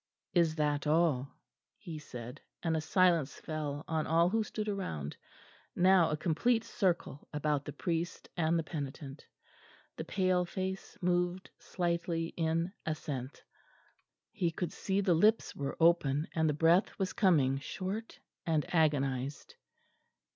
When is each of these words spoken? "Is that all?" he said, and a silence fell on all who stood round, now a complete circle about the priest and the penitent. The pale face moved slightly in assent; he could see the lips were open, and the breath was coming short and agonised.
"Is 0.33 0.55
that 0.55 0.87
all?" 0.87 1.31
he 1.77 1.99
said, 1.99 2.41
and 2.63 2.75
a 2.75 2.81
silence 2.81 3.35
fell 3.39 3.83
on 3.87 4.07
all 4.07 4.29
who 4.29 4.43
stood 4.43 4.67
round, 4.67 5.15
now 5.75 6.09
a 6.09 6.17
complete 6.17 6.63
circle 6.63 7.27
about 7.31 7.65
the 7.65 7.71
priest 7.71 8.27
and 8.35 8.57
the 8.57 8.63
penitent. 8.63 9.27
The 9.97 10.03
pale 10.03 10.43
face 10.43 10.97
moved 11.01 11.51
slightly 11.59 12.29
in 12.35 12.73
assent; 12.83 13.43
he 14.31 14.49
could 14.49 14.71
see 14.71 15.01
the 15.01 15.13
lips 15.13 15.55
were 15.55 15.77
open, 15.79 16.27
and 16.33 16.49
the 16.49 16.55
breath 16.55 16.97
was 16.97 17.13
coming 17.13 17.59
short 17.59 18.17
and 18.43 18.65
agonised. 18.73 19.53